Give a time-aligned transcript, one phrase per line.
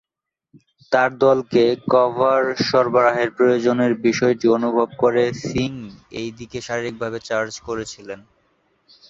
[0.91, 1.63] তাঁর দলকে
[1.93, 5.71] কভার সরবরাহের প্রয়োজনের বিষয়টি অনুভব করে সিং
[6.19, 8.19] এই দিকে শারীরিকভাবে চার্জ করেছিলেন।